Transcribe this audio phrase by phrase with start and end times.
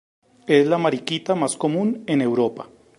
[0.47, 2.67] Es la mariquita más común en Europa.